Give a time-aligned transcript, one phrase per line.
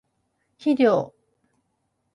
[0.57, 1.13] 肥料